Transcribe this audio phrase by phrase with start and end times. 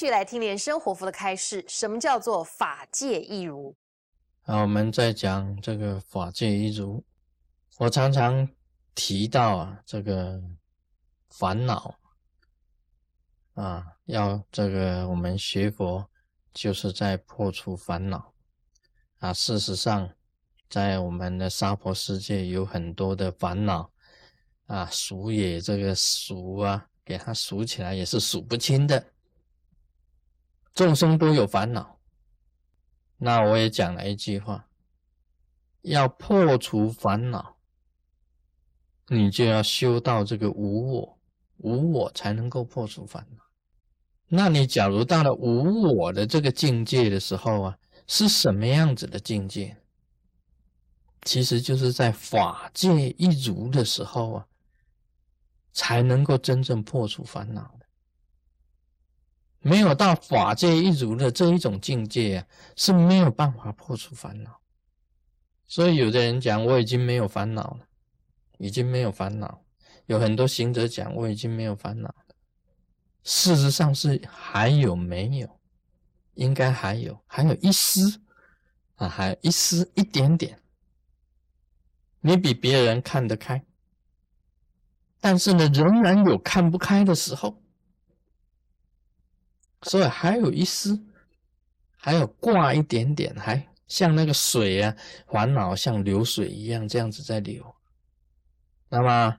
[0.00, 3.76] 续来听莲生活佛的开示，什么叫做法界一如？
[4.40, 7.04] 好，我们在讲这个法界一如，
[7.76, 8.48] 我常常
[8.94, 10.40] 提到啊，这个
[11.28, 11.94] 烦恼
[13.52, 16.08] 啊，要这个我们学佛
[16.54, 18.32] 就是在破除烦恼
[19.18, 19.34] 啊。
[19.34, 20.08] 事实上，
[20.70, 23.92] 在我们的娑婆世界有很多的烦恼
[24.64, 29.04] 啊，数也这个数啊，给它数起来也是数不清的。
[30.74, 31.98] 众生都有烦恼，
[33.18, 34.68] 那我也讲了一句话：
[35.82, 37.56] 要破除烦恼，
[39.08, 41.18] 你就要修到这个无我，
[41.58, 43.44] 无我才能够破除烦恼。
[44.28, 49.76] 那你假如到了无我的这个境界的时候啊，是什么样子的境界？
[51.22, 54.46] 其实就是在法界一如的时候啊，
[55.72, 57.79] 才能够真正破除烦恼。
[59.60, 64.60] 没有到法界一如的这一种境界啊，是没有办法破除烦恼。
[65.66, 67.80] 所以有的人讲我已经没有烦恼了，
[68.58, 69.62] 已经没有烦恼。
[70.06, 72.34] 有很多行者讲我已经没有烦恼了，
[73.22, 75.60] 事实上是还有没有？
[76.34, 78.20] 应该还有，还有一丝
[78.96, 80.58] 啊，还有一丝一点点。
[82.20, 83.62] 你比别人看得开，
[85.20, 87.62] 但是呢，仍然有看不开的时候。
[89.82, 90.98] 所以还有一丝，
[91.96, 94.94] 还有挂一点点，还像那个水啊，
[95.26, 97.64] 烦恼像流水一样这样子在流。
[98.88, 99.36] 那么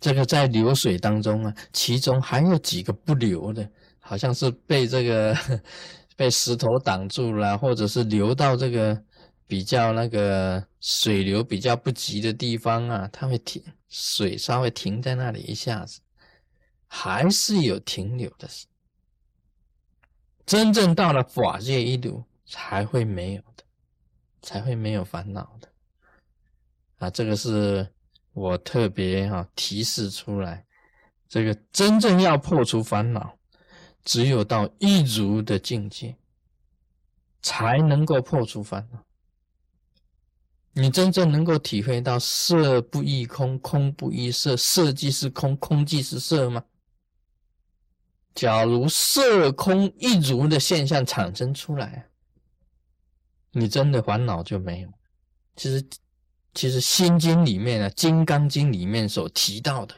[0.00, 3.68] 这个在流水当中啊，其中还有几个不流的，
[4.00, 5.36] 好像是被这个
[6.16, 9.00] 被石头挡住了，或者是流到这个
[9.46, 16.00] 比较那个水流比较不急的地方啊，它会停，水稍微停在那里一下子，
[16.86, 18.48] 还是有停留的。
[20.46, 23.64] 真正到了法界一如，才会没有的，
[24.42, 25.68] 才会没有烦恼的
[26.98, 27.10] 啊！
[27.10, 27.88] 这个是
[28.32, 30.64] 我特别哈提示出来，
[31.28, 33.38] 这个真正要破除烦恼，
[34.04, 36.16] 只有到一如的境界，
[37.40, 39.02] 才能够破除烦恼。
[40.76, 46.62] 你真正能够体会到色不异空，空不异色，色即是空，空即是色吗？
[48.34, 52.08] 假如色空一如的现象产生出来，
[53.52, 54.92] 你真的烦恼就没有。
[55.54, 55.88] 其实，
[56.52, 59.94] 其实《心经》里面啊，《金刚经》里面所提到的，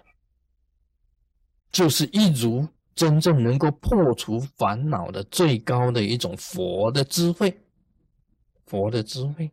[1.72, 7.58] 就是一如真正能够破除烦恼的最高的一种佛的智慧，
[8.66, 9.50] 佛的智慧。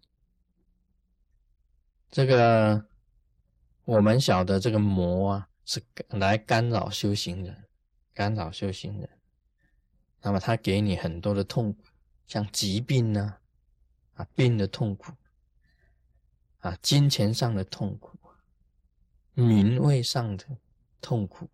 [2.11, 2.85] 这个
[3.85, 7.62] 我们晓得，这个魔啊，是来干扰修行人。
[8.13, 9.09] 干扰修行人，
[10.21, 11.83] 那么他给你很多的痛苦，
[12.27, 13.37] 像疾病呢，
[14.13, 15.11] 啊病的痛苦，
[16.59, 18.17] 啊金钱上的痛苦，
[19.33, 20.45] 名位上的
[21.01, 21.49] 痛苦，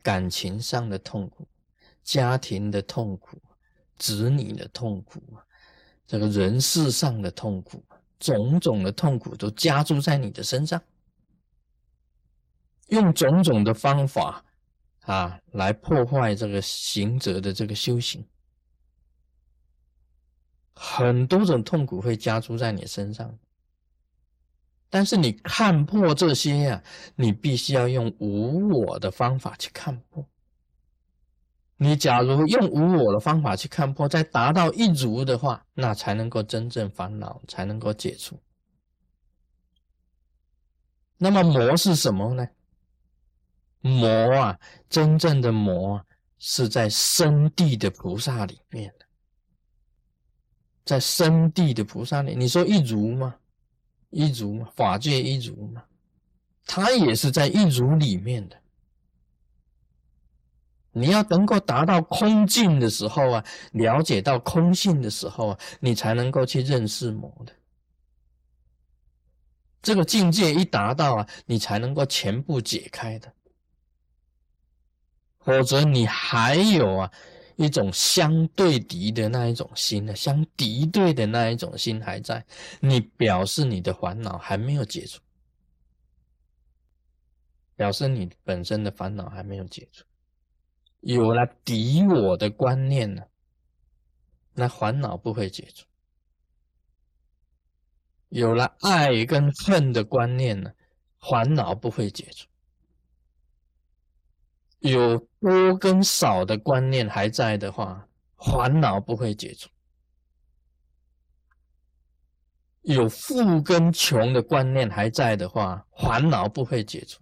[0.00, 1.48] 感情上的痛苦，
[2.04, 3.42] 家庭的痛苦，
[3.98, 5.20] 子女的痛苦，
[6.06, 7.84] 这个人事上的痛苦，
[8.20, 10.80] 种种的痛苦都加注在你的身上，
[12.86, 14.44] 用种种的方法。
[15.00, 18.24] 啊，来破坏这个行者的这个修行，
[20.74, 23.38] 很多种痛苦会加诸在你身上。
[24.88, 26.82] 但是你看破这些呀，
[27.16, 30.24] 你必须要用无我的方法去看破。
[31.76, 38.38] 你假如用无我的方法去看破，再达到一如的话，那才能够真正烦恼才能够解除。
[41.16, 42.46] 那么魔是什么呢？
[43.80, 44.58] 魔啊，
[44.88, 46.04] 真正的魔
[46.38, 49.06] 是在生地的菩萨里面的，
[50.84, 53.34] 在生地的菩萨里，你说一如吗？
[54.10, 54.68] 一如吗？
[54.74, 55.84] 法界一如吗？
[56.66, 58.56] 他也是在一如里面的。
[60.92, 67.52] 你要能够达到空境的时候啊，了解到空性的时候啊，你才能够去认识魔的。
[69.80, 73.32] 这个境界一达到啊，你才能够全部解开的。
[75.40, 77.12] 否则你还有啊
[77.56, 82.44] 一种相对敌的那一种心呢，相敌对的那一种心还在，
[82.80, 85.20] 你表示你的烦恼还没有解除，
[87.76, 90.04] 表示你本身的烦恼还没有解除，
[91.00, 93.22] 有了敌我的观念呢，
[94.54, 95.84] 那烦恼不会解除；
[98.28, 100.72] 有了爱跟恨的观念呢，
[101.18, 102.49] 烦恼不会解除。
[104.80, 108.06] 有多跟少的观念还在的话，
[108.36, 109.68] 烦恼不会解除。
[112.82, 117.20] 有富跟穷的观念还在的话，烦恼不会解除；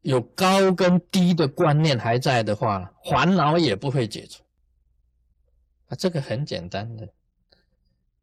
[0.00, 4.42] 有高跟低的观念还在的话，烦恼也不会解除。
[5.86, 7.08] 啊，这个很简单的，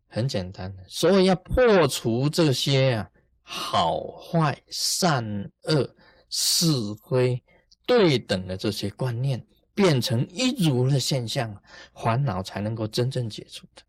[0.09, 0.83] 很简单的。
[0.89, 3.09] 所以要破除这些啊，
[3.41, 5.25] 好坏、善
[5.63, 5.95] 恶、
[6.35, 6.65] 是
[7.07, 7.43] 非
[7.85, 9.45] 对等的这些观念，
[9.75, 11.61] 变成一如的现象，
[11.93, 13.83] 烦恼才能够真正解除的。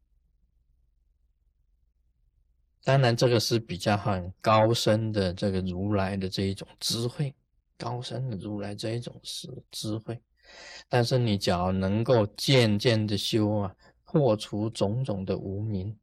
[2.83, 7.35] 当然，这个是比较很高深的这个如来的这一种智慧，
[7.79, 10.21] 高深的如来这一种是智慧。
[10.87, 13.75] 但是你只要能够渐渐的修啊，
[14.05, 15.97] 破除种种的无明，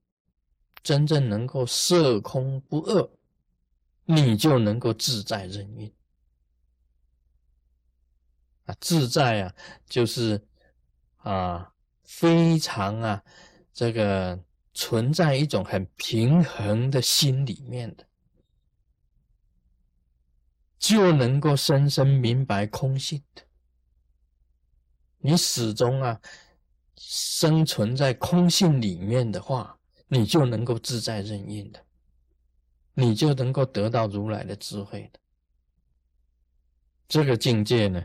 [0.81, 3.09] 真正能够色空不二，
[4.05, 5.93] 你就能够自在任运。
[8.79, 9.55] 自在啊，
[9.87, 10.41] 就是
[11.17, 11.73] 啊，
[12.03, 13.23] 非常啊，
[13.73, 14.39] 这个。
[14.73, 18.05] 存在一种很平衡的心里面的，
[20.79, 23.43] 就能够深深明白空性的。
[25.17, 26.19] 你始终啊
[26.95, 29.77] 生存在空性里面的话，
[30.07, 31.85] 你就能够自在任运的，
[32.93, 35.19] 你就能够得到如来的智慧的。
[37.09, 38.01] 这个境界呢，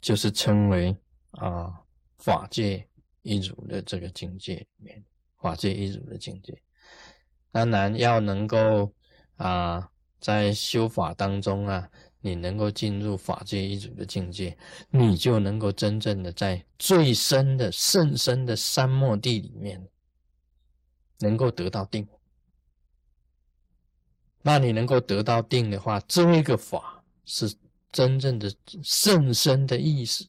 [0.00, 0.96] 就是称为
[1.32, 1.80] 啊
[2.18, 2.86] 法界
[3.22, 5.04] 一如的这个境界里面。
[5.40, 6.60] 法界一如的境界，
[7.52, 8.92] 当然要能够
[9.36, 11.88] 啊，在修法当中啊，
[12.20, 14.58] 你能够进入法界一如的境界，
[14.90, 19.88] 你就能够真正的在最深的甚深的三摩地里面，
[21.20, 22.08] 能够得到定。
[24.42, 27.54] 那你能够得到定的话，这个法是
[27.90, 30.28] 真正的甚深的意思。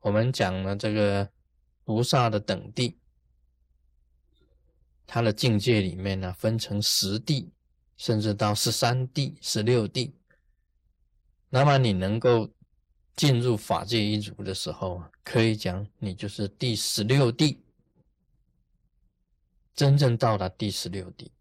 [0.00, 1.30] 我们讲了这个
[1.84, 2.98] 菩萨的等地。
[5.10, 7.50] 他的境界里面呢，分成十地，
[7.96, 10.14] 甚至到十三地、十六地。
[11.48, 12.50] 那么你能够
[13.16, 17.64] 进入法界一族的时候啊，可以讲你就是第十六地，
[19.74, 21.32] 真正到达第十六地，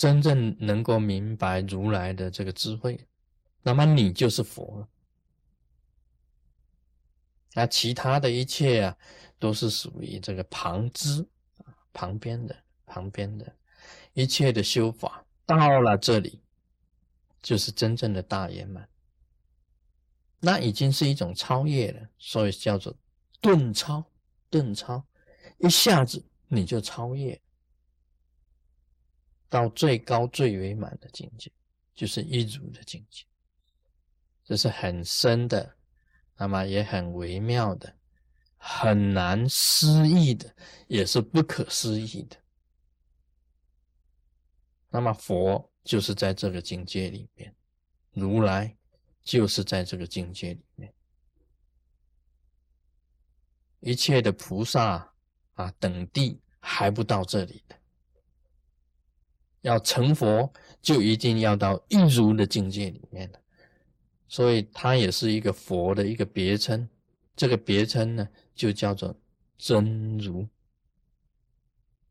[0.00, 3.06] 真正能够明白如来的这个智慧，
[3.62, 4.88] 那么你就是佛了。
[7.52, 8.96] 那其他的一切啊。
[9.40, 11.26] 都是属于这个旁支
[11.94, 12.54] 旁边的
[12.84, 13.56] 旁边的，
[14.12, 16.42] 一切的修法到了这里，
[17.40, 18.86] 就是真正的大圆满。
[20.40, 22.94] 那已经是一种超越了，所以叫做
[23.40, 24.04] 顿超，
[24.50, 25.02] 顿超，
[25.56, 27.40] 一下子你就超越
[29.50, 31.52] 到最高最圆满的境界，
[31.94, 33.24] 就是一如的境界。
[34.42, 35.76] 这是很深的，
[36.36, 37.94] 那么也很微妙的。
[38.62, 40.54] 很难思议的，
[40.86, 42.36] 也是不可思议的。
[44.90, 47.54] 那么佛就是在这个境界里面，
[48.12, 48.76] 如来
[49.22, 50.92] 就是在这个境界里面，
[53.78, 55.10] 一切的菩萨
[55.54, 57.79] 啊等地还不到这里的，
[59.62, 63.40] 要成佛就一定要到一如的境界里面的，
[64.28, 66.88] 所以它也是一个佛的一个别称。
[67.36, 69.14] 这个别称呢，就叫做
[69.56, 70.46] 真如。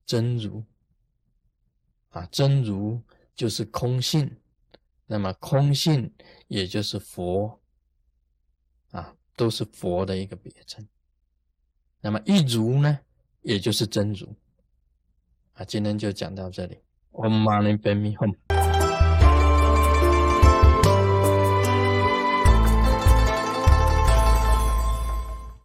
[0.05, 0.63] 真如
[2.09, 2.99] 啊，真如
[3.35, 4.35] 就是空性，
[5.05, 6.11] 那么空性
[6.47, 7.61] 也就是佛
[8.89, 10.87] 啊，都是佛的一个别称。
[12.01, 12.99] 那么一如呢，
[13.41, 14.35] 也就是真如
[15.53, 15.63] 啊。
[15.63, 16.79] 今天就讲到这里。
[17.11, 18.48] 我妈那边米粉。